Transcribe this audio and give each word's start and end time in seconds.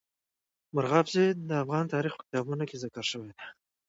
مورغاب 0.73 1.05
سیند 1.13 1.39
د 1.49 1.51
افغان 1.63 1.85
تاریخ 1.93 2.13
په 2.17 2.23
کتابونو 2.27 2.63
کې 2.69 2.81
ذکر 2.83 3.03
شوی 3.11 3.31
دی. 3.37 3.47